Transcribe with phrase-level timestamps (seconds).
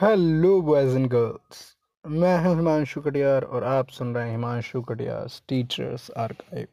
[0.00, 1.58] Hello boys and girls,
[2.04, 6.66] मैं हूँ हिमांशु कटियार और आप सुन रहे हैं हिमांशु कटियार टीचर्स आर्काइव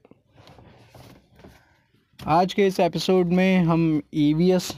[2.27, 4.71] आज के इस एपिसोड में हम ईवीएस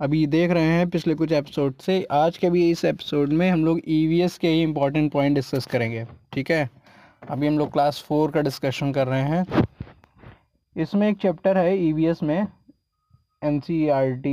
[0.00, 3.64] अभी देख रहे हैं पिछले कुछ एपिसोड से। आज के भी इस एपिसोड में हम
[3.64, 6.70] लोग ईवीएस के ही इम्पोर्टेंट पॉइंट डिस्कस करेंगे, ठीक है?
[7.28, 9.64] अभी हम लोग क्लास फोर का डिस्कशन कर रहे हैं।
[10.76, 12.46] इसमें एक चैप्टर है ईवीएस में।
[13.44, 13.60] एन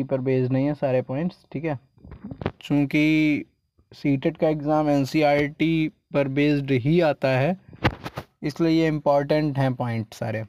[0.07, 1.79] पर बेस्ड नहीं है सारे पॉइंट्स ठीक है?
[2.61, 3.45] चूँकि
[3.91, 5.05] सी का एग्ज़ाम एन
[6.13, 7.55] पर बेस्ड ही आता है,
[8.43, 10.43] इसलिए ये इंपॉर्टेंट हैं पॉइंट सारे।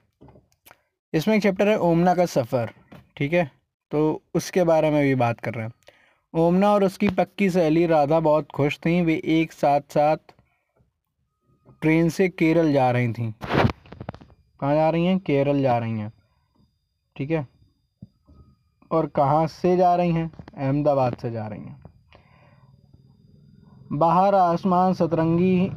[1.13, 2.71] इसमें एक चैप्टर है ओमना का सफ़र,
[3.17, 3.51] ठीक है?
[3.93, 5.73] तो उसके बारे में भी बात कर रहे हैं।
[6.35, 10.35] ओमना और उसकी पक्की सहेली राधा बहुत खुश थीं, वे एक साथ साथ
[11.83, 15.19] ट्रेन से केरल जा रही थी। कहाँ जा रही हैं?
[15.21, 16.13] केरल जा रही हैं,
[17.17, 17.47] ठीक है?
[18.91, 20.31] और कहाँ से जा रही हैं?
[20.57, 21.81] अहमदाबाद से जा रही हैं।
[23.91, 25.71] बाहर आसमान सतरंगी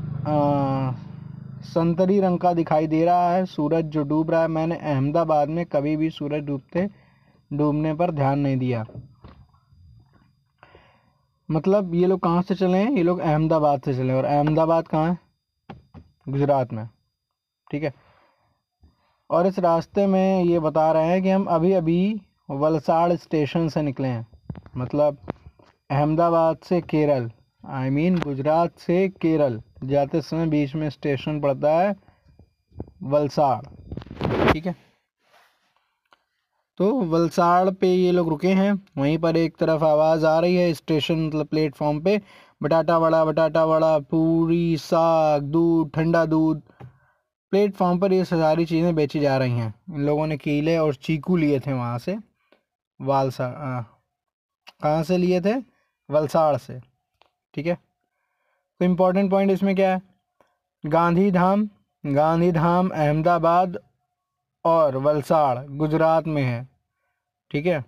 [1.63, 5.65] संतरी रंग का दिखाई दे रहा है। सूरज जो डूब रहा है, मैंने अहमदाबाद में
[5.65, 6.87] कभी भी सूरज डूबते,
[7.51, 8.85] डूबने पर ध्यान नहीं दिया।
[11.49, 12.91] मतलब ये लोग कहाँ से चले हैं?
[12.91, 15.17] ये लोग अहमदाबाद से चले और अहमदाबाद कहाँ है?
[16.29, 16.87] गुजरात में।
[17.71, 17.93] ठीक है?
[19.29, 23.81] और इस रास्ते में ये बता रहे हैं कि हम अभी अभी वलसाड़ स्टेशन से
[23.81, 24.27] निकले हैं।
[24.77, 25.17] मतलब
[25.89, 27.31] अहमदाबाद से Kerala.
[27.65, 31.95] I I mean mean, Gujarat से केरल जाते समय बीच में स्टेशन पड़ता है
[33.03, 34.75] वलसाड़। ठीक है?
[36.77, 40.73] तो वलसाड़ पे ये लोग रुके हैं। वहीं पर एक तरफ़ आवाज़ आ रही है
[40.73, 42.21] स्टेशन मतलब प्लेटफॉर्म पे।
[42.63, 46.61] बटाटा वड़ा बटाटा वड़ा पूरी साग दूध ठंडा दूध।
[47.51, 51.35] प्लेटफॉर्म पर ये सारी चीज़ें बेची जा रही हैं। इन लोगों ने कीले और चीकू
[51.37, 52.17] लिए थे वहाँ से।
[53.01, 53.49] वालसा
[54.83, 55.55] कहाँ से लिए थे?
[56.09, 56.90] वलसाड़ से।
[57.53, 57.75] ठीक है?
[58.79, 60.01] तो इम्पोर्टेंट पॉइंट इसमें क्या है?
[60.85, 61.69] गांधी धाम
[62.05, 63.77] गांधी धाम अहमदाबाद
[64.65, 66.69] और वलसाड़ गुजरात में है।
[67.51, 67.85] ठीक है?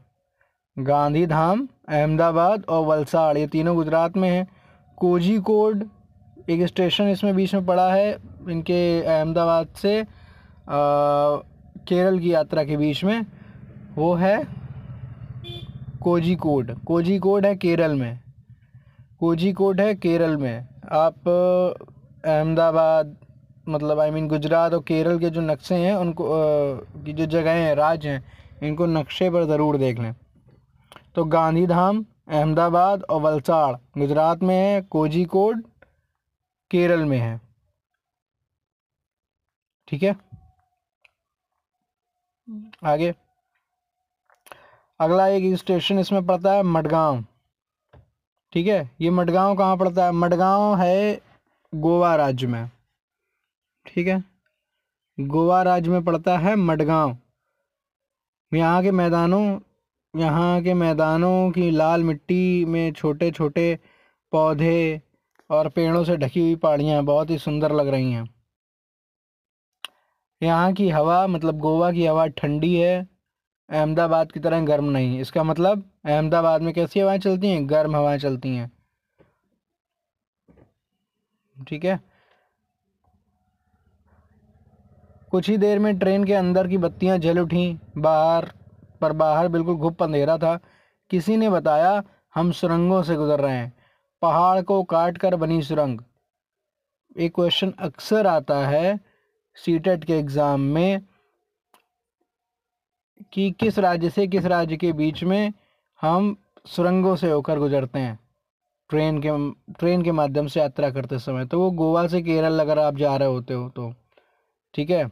[0.80, 4.48] गांधी धाम अहमदाबाद और वलसाड़ ये तीनों गुजरात में है।
[4.98, 5.90] कोझीकोड
[6.50, 8.12] एक स्टेशन इसमें बीच में पड़ा है
[8.50, 10.06] इनके अहमदाबाद से आ,
[11.88, 13.26] केरल की यात्रा के बीच में।
[13.96, 14.48] वो है
[16.02, 18.23] कोझीकोड। कोझीकोड है केरल में।
[19.24, 21.28] कोझीकोड है, केरल में। आप,
[22.26, 23.16] अहमदाबाद
[23.68, 26.26] मतलब आई मीन गुजरात और केरल के जो नक्शे हैं, उनको
[27.06, 28.24] की जो जगहें हैं, राज्य हैं,
[28.64, 30.14] इनको नक्शे पर ज़रूर देख लें।
[31.16, 35.64] तो गांधी धाम अहमदाबाद और वलसाड़ गुजरात में है, कोझीकोड
[36.72, 37.42] केरल में है।
[39.88, 40.16] ठीक है?
[42.84, 43.14] आगे।
[45.00, 47.24] अगला एक स्टेशन इसमें पड़ता है, मडगांव।
[48.54, 48.92] ठीक है?
[49.02, 50.12] ये मडगांव कहाँ पड़ता है?
[50.12, 51.22] मडगांव है
[51.76, 52.70] गोवा राज्य में।
[53.86, 54.24] ठीक है?
[55.20, 57.18] गोवा राज्य में पड़ता है मडगांव।
[58.54, 59.60] यहाँ के मैदानों,
[60.16, 63.80] यहाँ के मैदानों की लाल मिट्टी में छोटे छोटे
[64.32, 65.02] पौधे
[65.50, 68.30] और पेड़ों से ढकी हुई पहाड़ियाँ बहुत ही सुंदर लग रही हैं।
[70.42, 73.13] यहाँ की हवा मतलब गोवा की हवा ठंडी है।
[73.70, 77.70] अहमदाबाद की तरह गर्म नहीं। इसका मतलब अहमदाबाद में कैसी हवाएँ चलती हैं?
[77.70, 78.72] गर्म हवाएँ चलती हैं।
[81.58, 82.00] ठीक है?
[85.32, 88.52] कुछ ही देर में ट्रेन के अंदर की बत्तियाँ जल उठी। बाहर,
[89.02, 90.60] पर बाहर बिल्कुल घुप अंधेरा था।
[91.12, 92.04] किसी ने बताया,
[92.36, 93.74] हम सुरंगों से गुजर रहे हैं।
[94.22, 96.00] पहाड़ को काट कर बनी सुरंग।
[97.18, 99.00] एक क्वेश्चन अक्सर आता है
[99.58, 101.02] सीटेट के एग्ज़ाम में।
[103.34, 105.54] कि किस राज्य से किस राज्य के बीच में
[106.02, 106.36] हम
[106.66, 108.20] सुरंगों से होकर गुजरते हैं।
[108.90, 109.30] ट्रेन के
[109.74, 113.16] ट्रेन के माध्यम से यात्रा करते समय। तो वो गोवा से केरल अगर आप जा
[113.16, 113.94] रहे होते हो तो
[114.74, 115.08] ठीक है?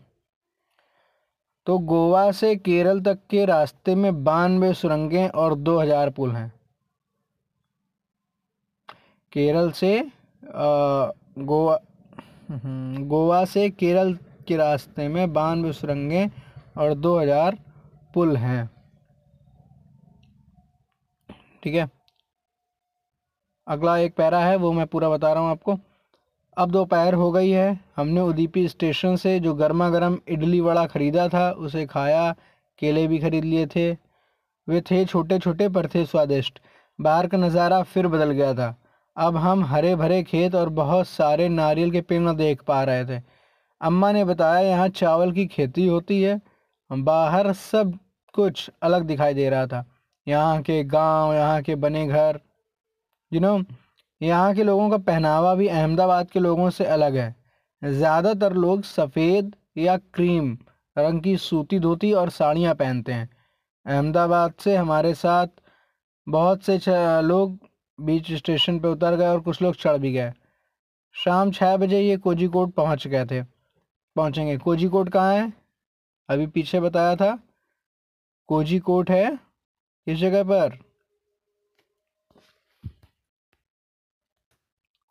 [1.68, 6.52] तो गोवा से केरल तक के रास्ते में बानवे सुरंगें और दो हज़ार पुल हैं।
[9.34, 9.92] केरल से
[10.44, 11.80] गोवा
[12.50, 14.14] हम्म, गोवा से केरल
[14.48, 16.30] के रास्ते में बानवे सुरंगें
[16.78, 17.58] और दो हज़ार
[18.14, 18.70] पुल है।
[21.64, 21.90] ठीक है?
[23.68, 25.78] अगला एक पैरा है, वो मैं पूरा बता रहा हूँ आपको।
[26.58, 31.28] अब दोपहर हो गई है। हमने उदीपी स्टेशन से जो गर्मा गर्म इडली वड़ा ख़रीदा
[31.28, 32.32] था, उसे खाया,
[32.80, 33.92] केले भी ख़रीद लिए थे।
[34.68, 36.60] वे थे छोटे छोटे पर थे स्वादिष्ट।
[37.00, 38.76] बाहर का नज़ारा फिर बदल गया था।
[39.18, 43.22] अब हम हरे भरे खेत और बहुत सारे नारियल के पेड़ देख पा रहे थे।
[43.82, 46.40] अम्मा ने बताया, यहाँ चावल की खेती होती है।
[46.92, 47.98] बाहर सब
[48.34, 49.86] कुछ अलग दिखाई दे रहा था।
[50.28, 52.40] यहाँ के गाँव, यहाँ के बने घर
[53.32, 53.60] यू नो
[54.22, 57.36] यहाँ के लोगों का पहनावा भी अहमदाबाद के लोगों से अलग है।
[57.82, 60.58] ज़्यादातर लोग सफ़ेद या क्रीम
[60.96, 63.30] रंग की सूती धोती और साड़ियाँ पहनते हैं।
[63.86, 65.48] अहमदाबाद से हमारे साथ
[66.28, 66.78] बहुत से
[67.22, 67.58] लोग
[68.00, 70.32] बीच स्टेशन पर उतर गए और कुछ लोग चढ़ भी गए।
[71.16, 73.42] शाम छः बजे ये कोजीकोट पहुँच गए थे।
[74.16, 75.52] पहुँचेंगे। कोजीकोट कहाँ है?
[76.32, 77.38] अभी पीछे बताया था
[78.50, 79.36] कोजी कोट है,
[80.08, 80.78] किस जगह पर?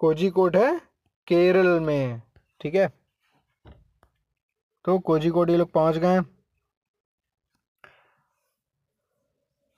[0.01, 0.79] कोजी कोट है,
[1.29, 2.23] केरल में,
[2.61, 2.87] ठीक है?
[4.85, 6.21] तो कोजीकोट ये लोग पहुँच गए।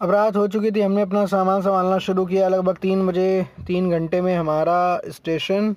[0.00, 3.90] अब रात हो चुकी थी, हमने अपना सामान संभालना शुरू किया। लगभग तीन बजे, तीन
[3.90, 5.74] घंटे में हमारा स्टेशन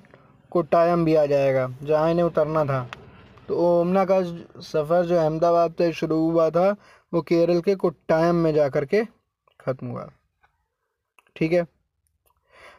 [0.52, 2.88] कोट्टायम भी आ जाएगा, जहाँ इन्हें उतरना था।
[3.48, 4.22] तो ओमना का
[4.62, 6.76] सफ़र जो अहमदाबाद से शुरू हुआ था,
[7.14, 9.06] वो केरल के कोट्टायम में जा कर के
[9.62, 10.10] ख़त्म हुआ।
[11.36, 11.66] ठीक है?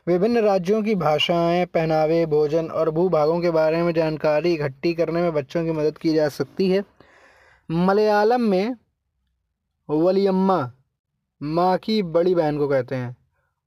[0.07, 5.35] विभिन्न राज्यों की भाषाएँ, पहनावे, भोजन और भूभागों के बारे में जानकारी इकट्ठी करने में
[5.35, 6.85] बच्चों की मदद की जा सकती है।
[7.71, 8.77] मलयालम में
[9.91, 10.73] वलियम्मा,
[11.43, 13.17] माँ की बड़ी बहन को कहते हैं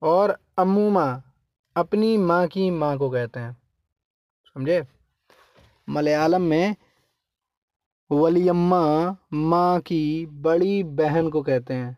[0.02, 1.22] और अमूमा,
[1.76, 3.58] अपनी माँ की माँ को कहते हैं।
[4.46, 4.88] समझे?
[5.90, 6.76] मलयालम में
[8.12, 8.84] वलियम्मा
[9.34, 11.98] माँ की बड़ी बहन को कहते हैं।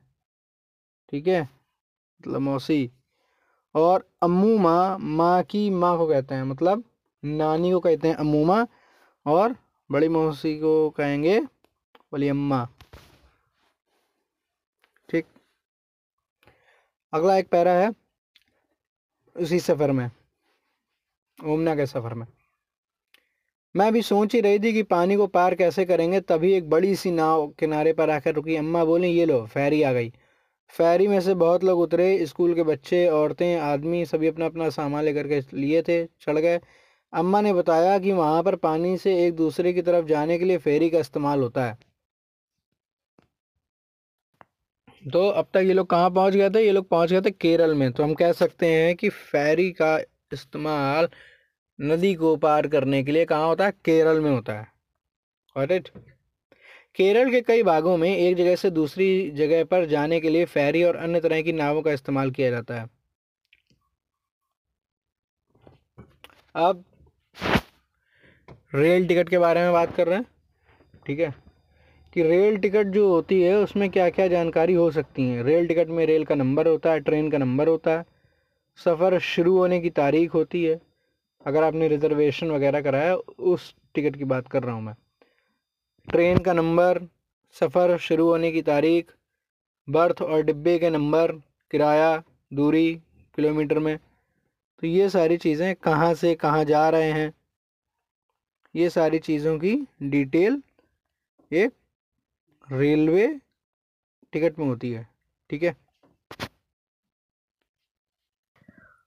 [1.11, 1.41] ठीक है?
[1.41, 2.91] मतलब मौसी।
[3.75, 6.83] और अम्मूमा माँ की माँ को कहते हैं। मतलब
[7.23, 8.65] नानी को कहते हैं अम्मूमा
[9.25, 9.55] और
[9.89, 11.39] बड़ी मौसी को कहेंगे
[12.13, 12.67] वली अम्मा
[15.09, 15.25] ठीक?
[17.13, 17.91] अगला एक पैरा है
[19.35, 20.09] उसी सफ़र में,
[21.39, 22.25] ओमना के सफ़र में।
[23.75, 26.95] मैं अभी सोच ही रही थी कि पानी को पार कैसे करेंगे, तभी एक बड़ी
[26.95, 30.09] सी नाव किनारे पर आकर रुकी। अम्मा बोली, ये लो, फेरी आ गई।
[30.73, 35.03] फेरी में से बहुत लोग उतरे। स्कूल के बच्चे, औरतें, आदमी सभी अपना अपना सामान
[35.03, 36.59] लेकर के लिए थे, चढ़ गए।
[37.13, 40.57] अम्मा ने बताया कि वहाँ पर पानी से एक दूसरे की तरफ़ जाने के लिए
[40.57, 41.77] फेरी का इस्तेमाल होता है।
[45.03, 46.65] तो अब तक ये लोग कहाँ पहुँच गए थे?
[46.65, 49.97] ये लोग पहुँच गए थे केरल में। तो हम कह सकते हैं कि फेरी का
[50.33, 51.09] इस्तेमाल
[51.81, 53.71] नदी को पार करने के लिए कहाँ होता है?
[53.71, 54.67] केरल में होता है।
[55.55, 55.89] करेक्ट
[56.95, 60.83] केरल के कई भागों में एक जगह से दूसरी जगह पर जाने के लिए फेरी
[60.83, 62.89] और अन्य तरह की नावों का इस्तेमाल किया जाता है।
[66.55, 66.83] अब
[68.75, 70.25] रेल टिकट के बारे में बात कर रहे हैं,
[71.05, 71.33] ठीक है?
[72.13, 75.43] कि रेल टिकट जो होती है, उसमें क्या क्या जानकारी हो सकती हैं?
[75.43, 78.05] रेल टिकट में रेल का नंबर होता है, ट्रेन का नंबर होता है,
[78.77, 80.90] सफ़र शुरू होने की तारीख होती है
[81.45, 84.95] अगर आपने रिज़र्वेशन वगैरह कराया, उस टिकट की बात कर रहा हूँ मैं।
[86.07, 87.01] ट्रेन का नंबर,
[87.55, 89.11] सफ़र शुरू होने की तारीख,
[89.87, 91.31] बर्थ और डिब्बे के नंबर,
[91.71, 92.93] किराया, दूरी,
[93.37, 97.33] किलोमीटर में तो ये सारी चीज़ें कहाँ से कहाँ जा रहे हैं,
[98.75, 100.61] ये सारी चीज़ों की डिटेल
[101.51, 101.73] एक
[102.67, 103.27] रेलवे
[104.33, 105.07] टिकट में होती है,
[105.49, 105.75] ठीक है?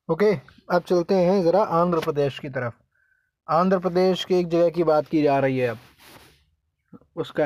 [0.09, 0.27] ओके,
[0.71, 2.73] अब चलते हैं ज़रा आंध्र प्रदेश की तरफ़।
[3.49, 5.79] आंध्र प्रदेश की एक जगह की बात की जा रही है अब।
[7.17, 7.45] उसका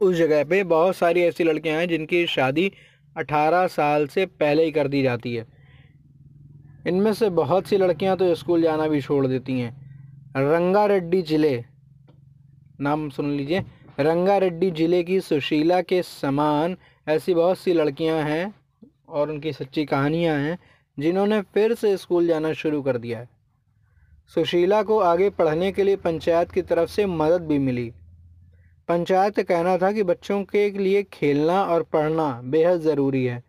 [0.00, 2.70] उस जगह पे बहुत सारी ऐसी लड़कियाँ हैं जिनकी शादी
[3.16, 5.46] 18 साल से पहले ही कर दी जाती है।
[6.86, 9.72] इनमें से बहुत सी लड़कियाँ तो स्कूल जाना भी छोड़ देती हैं।
[10.36, 11.64] रंगारेड्डी ज़िले,
[12.80, 13.64] नाम सुन लीजिए,
[14.00, 18.54] रंगारेड्डी ज़िले की सुशीला के समान ऐसी बहुत सी लड़कियाँ हैं
[19.08, 20.58] और उनकी सच्ची कहानियाँ हैं।
[20.98, 23.28] जिन्होंने फिर से स्कूल जाना शुरू कर दिया है।
[24.34, 27.90] सुशीला को आगे पढ़ने के लिए पंचायत की तरफ़ से मदद भी मिली।
[28.88, 33.42] पंचायत का कहना था कि बच्चों के लिए खेलना और पढ़ना बेहद ज़रूरी है।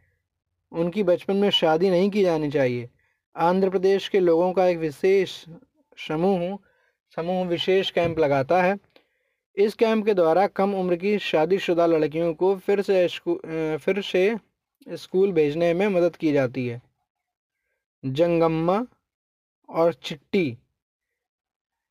[0.72, 2.90] उनकी बचपन में शादी नहीं की जानी चाहिए।
[3.36, 5.44] आंध्र प्रदेश के लोगों का एक विशेष
[5.98, 6.58] समूह
[7.18, 8.78] समूह विशेष कैंप लगाता है।
[9.58, 13.08] इस कैंप के द्वारा कम उम्र की शादीशुदा लड़कियों को फिर से
[13.78, 14.38] फिर से
[14.88, 16.82] स्कूल भेजने में मदद की जाती है।
[18.06, 18.86] जंगम्मा
[19.70, 20.58] और चिट्टी।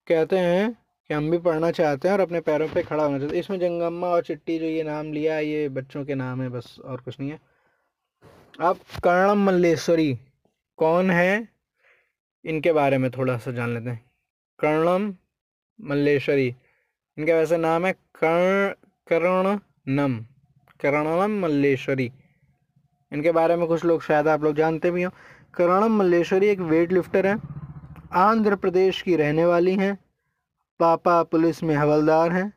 [0.06, 0.72] कहते हैं
[1.08, 3.58] कि हम भी पढ़ना चाहते हैं और अपने पैरों पे खड़ा होना चाहते हैं। इसमें
[3.60, 7.20] जंगम्मा और चिट्टी जो ये नाम लिया ये बच्चों के नाम है, बस और कुछ
[7.20, 7.40] नहीं है।
[8.60, 10.18] अब कर्णम मल्लेश्वरी,
[10.76, 11.48] कौन है?
[12.44, 14.04] इनके बारे में थोड़ा सा जान लेते हैं।
[14.58, 15.14] कर्णम
[15.80, 16.54] मल्लेश्वरी,
[17.18, 18.72] इनका वैसे नाम है कर्ण
[19.06, 20.18] करणनम
[20.80, 22.12] करणम मल्लेश्वरी।
[23.12, 25.10] इनके बारे में कुछ लोग शायद आप लोग जानते भी हो।
[25.56, 27.38] करणम मल्लेश्वरी एक वेट लिफ्टर है।
[28.12, 29.98] आंध्र प्रदेश की रहने वाली हैं।
[30.80, 32.52] पापा पुलिस में हवलदार हैं।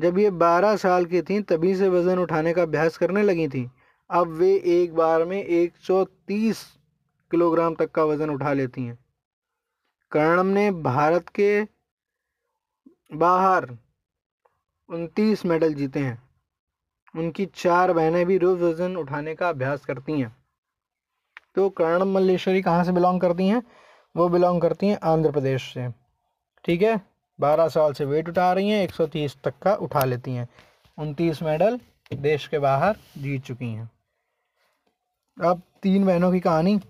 [0.00, 3.70] जब ये बारह साल की थी, तभी से वज़न उठाने का अभ्यास करने लगी थी।
[4.10, 6.78] अब वे एक बार में 130
[7.30, 8.98] किलोग्राम तक का वज़न उठा लेती हैं।
[10.12, 11.66] कर्णम ने भारत के
[13.12, 13.78] बाहर
[14.88, 16.22] उनतीस मेडल जीते हैं।
[17.16, 20.41] उनकी चार बहनें भी रोज़ वज़न उठाने का अभ्यास करती हैं।
[21.54, 23.62] तो कर्णम मल्लेश्वरी कहाँ से बिलोंग करती हैं?
[24.16, 25.88] वो बिलोंग करती हैं आंध्र प्रदेश से।
[26.64, 27.00] ठीक है?
[27.40, 30.48] बारह साल से वेट उठा रही हैं, एक सौ तीस तक का उठा लेती हैं।
[30.98, 31.80] उनतीस मेडल
[32.12, 33.90] देश के बाहर जीत चुकी हैं।
[35.44, 36.80] अब तीन बहनों की कहानी।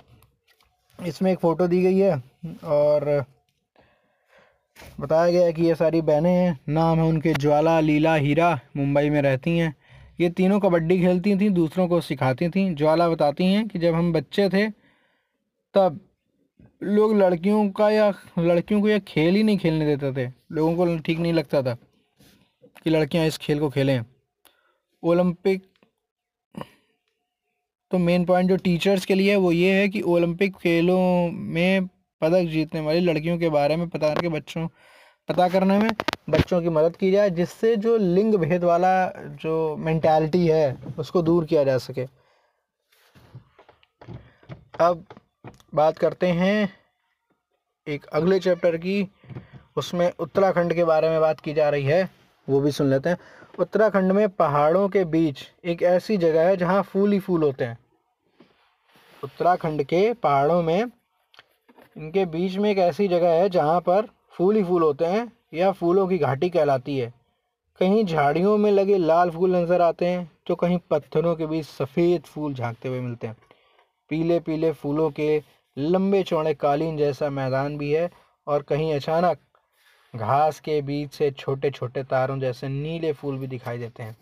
[1.06, 2.22] इसमें एक फ़ोटो दी गई है
[2.64, 3.24] और
[5.00, 9.10] बताया गया है कि ये सारी बहनें हैं। नाम है उनके ज्वाला, लीला, हीरा, मुंबई
[9.10, 9.74] में रहती हैं।
[10.22, 14.12] ये तीनों कबड्डी खेलती थीं, दूसरों को सिखाती थीं। ज्वाला बताती हैं कि जब हम
[14.12, 14.68] बच्चे थे,
[15.74, 16.00] तब
[16.82, 20.96] लोग लड़कियों का या लड़कियों को या खेल ही नहीं खेलने देते थे। लोगों को
[20.98, 21.76] ठीक नहीं लगता था
[22.84, 24.00] कि लड़कियाँ इस खेल को खेलें।
[25.02, 25.62] ओलंपिक
[27.90, 31.86] तो मेन पॉइंट जो टीचर्स के लिए है, वो ये है कि ओलंपिक खेलों में
[32.22, 34.66] पदक जीतने वाली लड़कियों के बारे में पता करके बच्चों,
[35.28, 35.90] पता करने में
[36.28, 39.06] बच्चों की मदद की जाए जिससे जो लिंग भेद वाला
[39.40, 42.06] जो मेंटालिटी है, उसको दूर किया जा सके।
[44.80, 45.04] अब
[45.74, 46.68] बात करते हैं
[47.86, 49.08] एक अगले चैप्टर की,
[49.76, 52.08] उसमें उत्तराखंड के बारे में बात की जा रही है,
[52.48, 53.18] वो भी सुन लेते हैं।
[53.58, 57.78] उत्तराखंड में पहाड़ों के बीच एक ऐसी जगह है जहाँ फूल ही फूल होते हैं।
[59.24, 60.82] उत्तराखंड के पहाड़ों में
[61.96, 65.70] इनके बीच में एक ऐसी जगह है जहाँ पर फूल ही फूल होते हैं। या
[65.72, 67.12] फूलों की घाटी कहलाती है।
[67.80, 72.22] कहीं झाड़ियों में लगे लाल फूल नज़र आते हैं तो कहीं पत्थरों के बीच सफ़ेद
[72.24, 73.36] फूल झांकते हुए मिलते हैं।
[74.10, 75.42] पीले पीले फूलों के
[75.76, 78.10] लंबे चौड़े कालीन जैसा मैदान भी है
[78.46, 79.38] और कहीं अचानक
[80.14, 84.16] घास के बीच से छोटे छोटे तारों जैसे नीले फूल भी दिखाई देते हैं।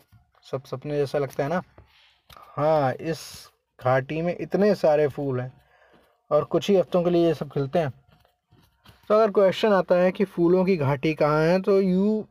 [0.45, 1.63] सब सपने जैसा लगता है ना?
[2.57, 3.21] हाँ इस
[3.79, 5.53] घाटी में इतने सारे फूल हैं
[6.31, 7.93] और कुछ ही हफ्तों के लिए ये सब खिलते हैं।
[9.11, 12.27] तो अगर क्वेश्चन आता है कि फूलों की घाटी कहाँ है तो you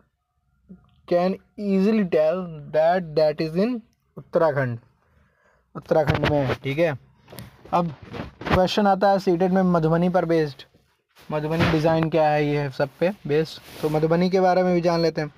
[1.07, 2.35] can easily tell
[2.73, 3.81] that that is in
[4.17, 4.77] Uttarakhand.
[5.75, 6.97] Uttarakhand में ठीक है?
[7.73, 7.91] अब
[8.43, 10.63] क्वेश्चन आता है सीटेड में मधुबनी पर बेस्ड
[11.31, 15.01] मधुबनी डिज़ाइन क्या है ये सब पे बेस्ड तो मधुबनी के बारे में भी जान
[15.01, 15.33] लेते हैं।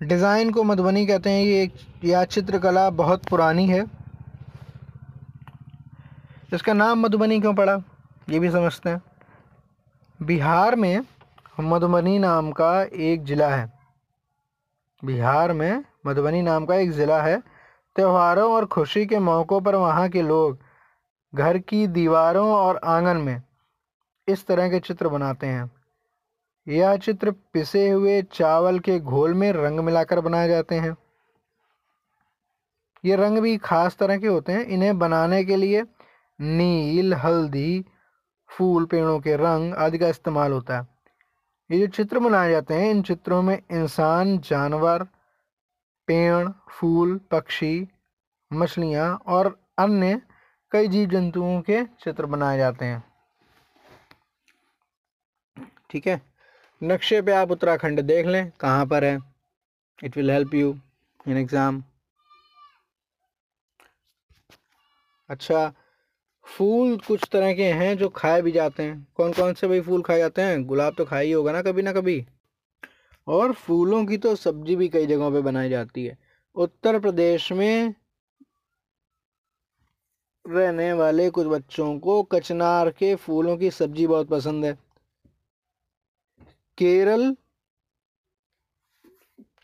[0.00, 1.70] डिज़ाइन को मधुबनी कहते हैं, ये
[2.04, 3.84] यह चित्रकला बहुत पुरानी है।
[6.48, 7.76] इसका नाम मधुबनी क्यों पड़ा,
[8.30, 9.02] ये भी समझते हैं।
[10.20, 11.04] बिहार में
[11.60, 13.70] मधुबनी नाम का एक ज़िला है।
[15.02, 17.38] बिहार में मधुबनी नाम का एक ज़िला है।
[17.96, 20.58] त्योहारों और खुशी के मौक़ों पर वहाँ के लोग
[21.32, 23.42] घर की दीवारों और आँगन में
[24.28, 25.70] इस तरह के चित्र बनाते हैं।
[26.66, 30.96] यह चित्र पिसे हुए चावल के घोल में रंग मिलाकर बनाए जाते हैं।
[33.04, 35.84] ये रंग भी खास तरह के होते हैं। इन्हें बनाने के लिए
[36.40, 37.84] नील, हल्दी,
[38.50, 40.86] फूल, पेड़ों के रंग आदि का इस्तेमाल होता है।
[41.70, 45.04] ये जो चित्र बनाए जाते हैं, इन चित्रों में इंसान, जानवर,
[46.08, 47.88] पेड़, फूल, पक्षी,
[48.50, 50.20] मछलियाँ और अन्य
[50.72, 53.02] कई जीव जंतुओं के चित्र बनाए जाते हैं।
[55.90, 56.20] ठीक है?
[56.82, 59.18] नक्शे पे आप उत्तराखंड देख लें, कहाँ पर है?
[60.04, 60.74] It will help you
[61.28, 61.82] in exam
[65.30, 65.72] अच्छा
[66.48, 70.02] फूल कुछ तरह के हैं जो खाए भी जाते हैं। कौन कौन से भाई फूल
[70.02, 70.64] खाए जाते हैं?
[70.66, 72.24] गुलाब तो ही होगा ना कभी ना कभी।
[73.26, 76.16] और फूलों की तो सब्ज़ी भी कई जगहों पे बनाई जाती है।
[76.56, 77.94] उत्तर प्रदेश में
[80.44, 84.72] रहने वाले कुछ बच्चों को कचनार के फूलों की सब्ज़ी बहुत पसंद है।
[86.78, 87.36] केरल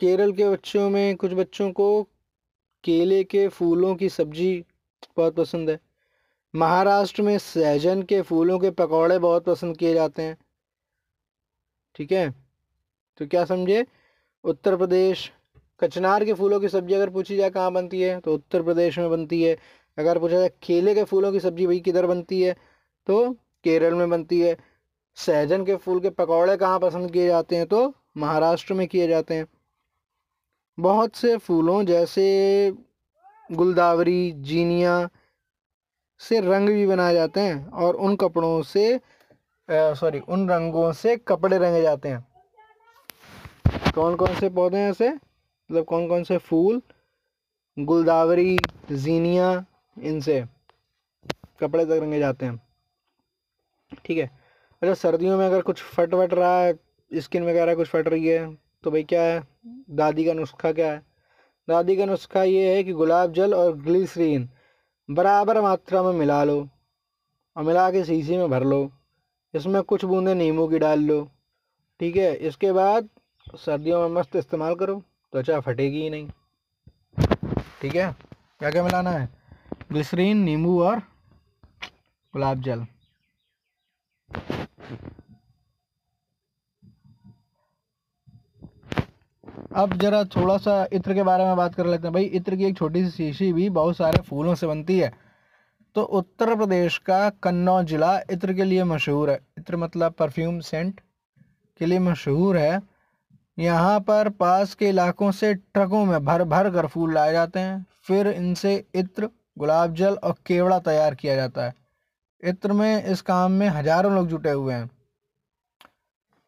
[0.01, 2.03] केरल के बच्चों में कुछ बच्चों को
[2.85, 4.65] केले के फूलों की सब्ज़ी
[5.17, 5.79] बहुत पसंद है।
[6.57, 10.37] महाराष्ट्र में सहजन के फूलों के पकौड़े बहुत पसंद किए जाते हैं।
[11.95, 12.35] ठीक है?
[13.19, 13.87] तो क्या समझे?
[14.45, 15.33] उत्तर प्रदेश,
[15.81, 18.21] कचनार के फूलों की सब्ज़ी अगर पूछी जाए, कहाँ बनती है?
[18.21, 19.59] तो उत्तर प्रदेश में बनती है।
[19.99, 22.57] अगर पूछा जाए, केले के फूलों की सब्ज़ी भाई किधर बनती है?
[23.07, 23.33] तो
[23.65, 24.57] केरल में बनती है।
[25.15, 27.67] सहजन के फूल के पकौड़े कहाँ पसंद किए जाते हैं?
[27.67, 29.47] तो महाराष्ट्र में किए जाते हैं।
[30.81, 32.75] बहुत से फूलों जैसे
[33.53, 35.09] गुलदावरी, जीनिया
[36.21, 39.01] से रंग भी बनाए जाते हैं और उन कपड़ों से
[39.69, 42.25] सॉरी उन रंगों से कपड़े रंगे जाते हैं।
[43.95, 45.09] कौन कौन से पौधे हैं ऐसे?
[45.11, 46.81] मतलब कौन कौन से फूल?
[47.77, 48.57] गुलदावरी,
[48.93, 49.65] जीनिया,
[49.97, 50.45] इनसे
[51.61, 52.61] कपड़े तक रंगे जाते हैं।
[54.05, 54.27] ठीक है।
[54.83, 56.75] अच्छा सर्दियों में अगर कुछ फट वट रहा है,
[57.11, 58.55] स्किन वगैरह कुछ फट रही है
[58.85, 59.43] तो भाई क्या है?
[59.91, 61.03] दादी का नुस्खा क्या है?
[61.69, 64.49] दादी का नुस्खा ये है कि गुलाब जल और ग्लिसरीन।
[65.09, 66.57] बराबर मात्रा में मिला लो
[67.57, 68.91] और मिला के शीशी में भर लो।
[69.55, 71.21] इसमें कुछ बूंदे नींबू की डाल लो।
[72.01, 73.09] ठीक है, इसके बाद
[73.57, 74.95] सर्दियों में मस्त इस्तेमाल करो
[75.33, 76.29] त्वचा फटेगी ही नहीं।
[77.81, 78.11] ठीक है,
[78.59, 79.29] क्या क्या मिलाना है?
[79.93, 80.99] ग्लिसरीन, नींबू और
[82.35, 82.87] गुलाब जल।
[89.75, 92.65] अब जरा थोड़ा सा इत्र के बारे में बात कर लेते हैं। भाई, इत्र की
[92.65, 95.13] एक छोटी सी शीशी भी बहुत सारे फूलों से बनती है।
[95.97, 101.01] तो उत्तर प्रदेश का कन्नौज जिला इत्र के लिए मशहूर है। इत्र मतलब परफ्यूम सेंट
[101.81, 102.81] के लिए मशहूर है।
[103.59, 107.87] यहाँ पर पास के इलाकों से ट्रकों में भर भर कर फूल लाए जाते हैं।
[108.03, 109.29] फिर इनसे इत्र,
[109.59, 111.75] गुलाब जल और केवड़ा तैयार किया जाता है।
[112.43, 114.91] इत्र में इस काम में हज़ारों लोग जुटे हुए हैं।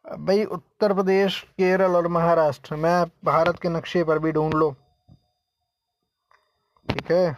[0.07, 4.71] भाई, उत्तर प्रदेश, केरल और महाराष्ट्र। में भारत के नक्शे पर भी ढूंढ लो।
[6.89, 7.37] ठीक है?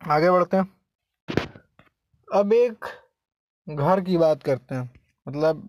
[0.00, 0.68] आगे बढ़ते हैं।
[2.28, 2.84] अब एक
[3.66, 4.90] घर की बात करते हैं।
[5.26, 5.68] मतलब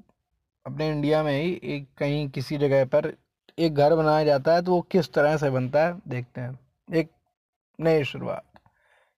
[0.65, 3.13] अपने इंडिया में ही एक कहीं किसी जगह पर
[3.57, 6.59] एक घर बनाया जाता है तो वो किस तरह से बनता है, देखते हैं।
[6.89, 7.09] एक
[7.79, 8.43] नई शुरुआत।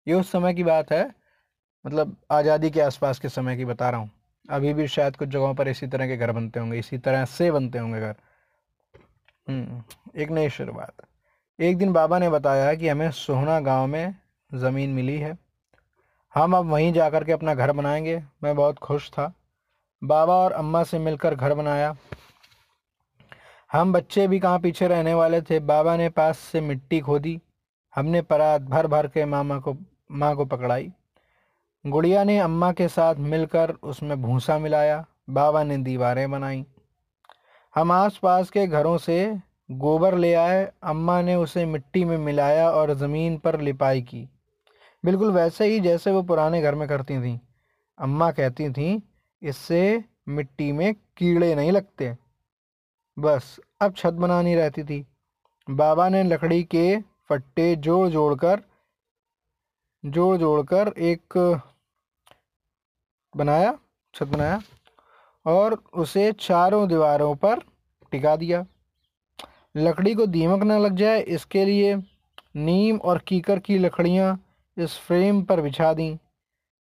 [0.07, 1.05] ये उस समय की बात है
[1.85, 4.09] मतलब आज़ादी के आसपास के समय की बता रहा हूँ।
[4.49, 7.51] अभी भी शायद कुछ जगहों पर इसी तरह के घर बनते होंगे इसी तरह से
[7.51, 8.15] बनते होंगे घर।
[9.49, 9.83] हम्म,
[10.15, 10.93] एक नई शुरुआत।
[11.59, 14.15] एक दिन बाबा ने बताया कि हमें सोहना गाँव में
[14.53, 15.37] ज़मीन मिली है।
[16.33, 19.33] हम अब वहीं जा कर के अपना घर बनाएँगे। मैं बहुत खुश था।
[20.03, 21.95] बाबा और अम्मा से मिलकर घर बनाया।
[23.71, 25.59] हम बच्चे भी कहाँ पीछे रहने वाले थे?
[25.59, 27.41] बाबा ने पास से मिट्टी खोदी।
[27.95, 29.77] हमने परात भर भर के मामा को
[30.11, 30.91] माँ को पकड़ाई।
[31.87, 36.65] गुड़िया ने अम्मा के साथ मिलकर उसमें भूसा मिलाया, बाबा ने दीवारें बनाई।
[37.75, 39.37] हम आस पास के घरों से
[39.71, 44.29] गोबर ले आए, अम्मा ने उसे मिट्टी में मिलाया और ज़मीन पर लिपाई की।
[45.05, 47.39] बिल्कुल वैसे ही जैसे वो पुराने घर में करती थीं।
[47.99, 49.01] अम्मा कहती थीं,
[49.41, 52.17] इससे मिट्टी में कीड़े नहीं लगते।
[53.19, 55.07] बस, अब छत बनानी रहती थी।
[55.69, 56.97] बाबा ने लकड़ी के
[57.29, 58.61] फट्टे जोड़ जोड़ कर
[60.05, 61.61] जोड़ जोड़ कर एक
[63.33, 63.77] बनाया,
[64.13, 64.61] छत बनाया
[65.45, 67.59] और उसे चारों दीवारों पर
[68.11, 68.65] टिका दिया।
[69.75, 71.95] लकड़ी को दीमक न लग जाए, इसके लिए
[72.57, 74.37] नीम और कीकर की लकड़ियाँ
[74.77, 76.17] इस फ्रेम पर बिछा दी।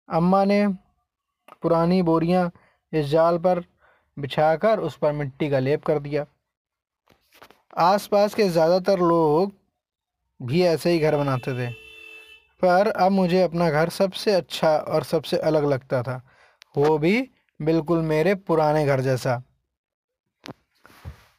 [0.08, 0.66] अम्मा ने
[1.62, 2.50] पुरानी बोरियाँ
[2.92, 3.64] इस जाल पर
[4.16, 6.24] बिछाकर उस पर मिट्टी का लेप कर दिया।
[7.80, 9.52] आसपास के ज़्यादातर लोग
[10.40, 11.70] भी ऐसे ही घर बनाते थे,
[12.62, 16.20] पर अब मुझे अपना घर सबसे अच्छा और सबसे अलग लगता था।
[16.74, 17.30] वो भी
[17.60, 19.42] बिल्कुल मेरे पुराने घर जैसा।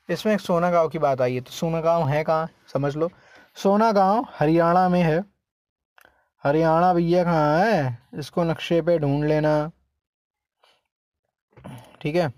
[0.10, 2.50] इसमें एक सोना गाँव की बात आई है तो सोना गाँव है कहाँ?
[2.74, 3.10] समझ लो।
[3.58, 5.24] सोना गाँव हरियाणा में है।
[6.43, 7.98] हरियाणा भैया कहाँ है?
[8.13, 9.72] इसको नक्शे पे ढूंढ लेना।
[12.02, 12.32] ठीक है।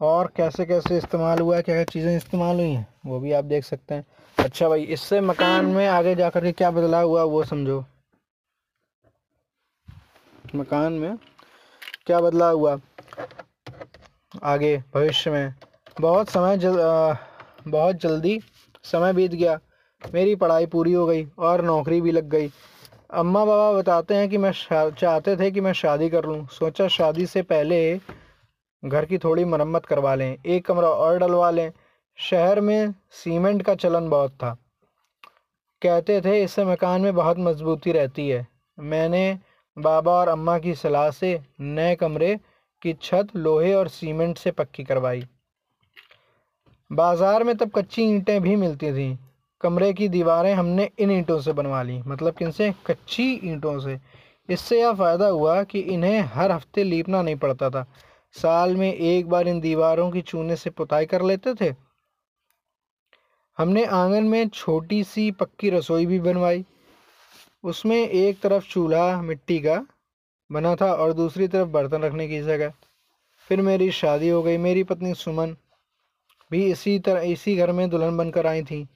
[0.00, 1.62] और कैसे कैसे इस्तेमाल हुआ है?
[1.62, 2.86] क्या क्या चीज़ें इस्तेमाल हुई हैं?
[3.06, 4.04] वो भी आप देख सकते हैं।
[4.38, 7.84] अच्छा भाई, इससे मकान में आगे जाकर के क्या बदलाव हुआ वो समझो।
[10.54, 11.16] मकान में
[12.06, 12.78] क्या बदलाव हुआ?
[14.42, 15.54] आगे भविष्य में।
[16.00, 17.14] बहुत समय जल आ,
[17.68, 18.38] बहुत जल्दी
[18.84, 19.58] समय बीत गया।
[20.14, 22.50] मेरी पढ़ाई पूरी हो गई और नौकरी भी लग गई।
[23.10, 24.52] अम्मा बाबा बताते हैं कि मैं
[24.90, 28.00] चाहते थे कि मैं शादी कर लूँ। सोचा शादी से पहले
[28.82, 31.72] घर की थोड़ी मरम्मत करवा लें एक कमरा और डलवा लें।
[32.18, 34.56] शहर में सीमेंट का चलन बहुत था।
[35.82, 38.46] कहते थे इससे मकान में बहुत मजबूती रहती है।
[38.78, 39.38] मैंने
[39.76, 42.38] बाबा और अम्मा की सलाह से नए कमरे
[42.82, 45.24] की छत, लोहे और सीमेंट से पक्की करवाई।
[46.90, 49.16] बाज़ार में तब कच्ची ईंटें भी मिलती थीं।
[49.60, 53.98] कमरे की दीवारें हमने इन ईंटों से बनवा ली मतलब किन से कच्ची ईंटों से।
[54.48, 57.86] इससे यह फ़ायदा हुआ कि इन्हें हर हफ़्ते लीपना नहीं पड़ता था।
[58.34, 61.74] साल में एक बार इन दीवारों की चूने से पुताई कर लेते थे।
[63.58, 66.64] हमने आँगन में छोटी सी पक्की रसोई भी बनवाई।
[67.64, 69.86] उसमें एक तरफ़ चूल्हा मिट्टी का
[70.52, 72.72] बना था और दूसरी तरफ़ बर्तन रखने की जगह।
[73.48, 75.56] फिर मेरी शादी हो गई, मेरी पत्नी सुमन
[76.50, 78.88] भी इसी तरह इसी घर में दुल्हन बनकर आई थी।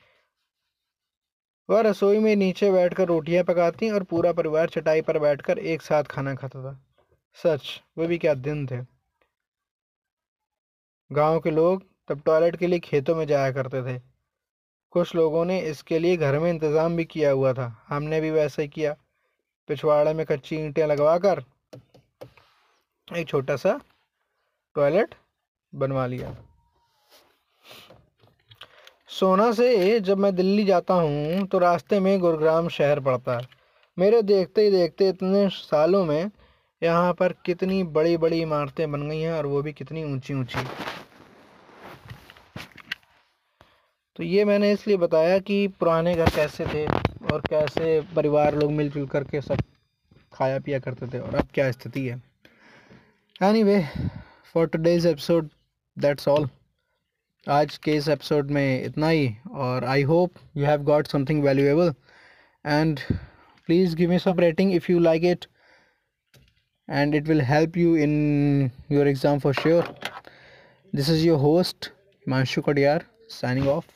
[1.71, 6.05] वह रसोई में नीचे बैठकर रोटियाँ पकाती और पूरा परिवार चटाई पर बैठकर एक साथ
[6.05, 6.87] खाना खाता था।
[7.35, 8.97] सच, वो भी क्या दिन थे।
[11.13, 14.16] गाँव के लोग तब टॉयलेट के लिए खेतों में जाया करते थे।
[14.93, 18.63] कुछ लोगों ने इसके लिए घर में इंतज़ाम भी किया हुआ था। हमने भी वैसे
[18.63, 18.95] ही किया।
[19.69, 21.43] पिछवाड़े में कच्ची ईंटें लगवा कर
[23.09, 23.79] एक छोटा सा
[24.77, 25.15] टॉयलेट
[25.73, 26.37] बनवा लिया।
[29.11, 33.47] सोना से जब मैं दिल्ली जाता हूँ तो रास्ते में गुरुग्राम शहर पड़ता है।
[33.97, 36.31] मेरे देखते ही देखते इतने सालों में
[36.83, 40.65] यहाँ पर कितनी बड़ी बड़ी इमारतें बन गई हैं और वो भी कितनी ऊँची ऊँची
[44.17, 46.87] तो ये मैंने इसलिए बताया कि पुराने घर कैसे थे
[47.33, 49.63] और कैसे परिवार लोग मिलजुल करके सब
[50.33, 52.23] खाया पिया करते थे और अब क्या स्थिति है।
[53.63, 53.85] Anyway
[54.55, 55.49] for today's episode
[55.99, 56.49] that's all
[57.49, 61.95] आज के इस एपिसोड में इतना ही और I hope you have got something valuable
[62.67, 63.01] and
[63.69, 65.45] please give me some rating if you like it
[66.91, 69.95] and it will help you in your exam for sure
[70.95, 71.91] this is your host
[72.27, 73.01] manshu kodiyar
[73.31, 73.96] signing off.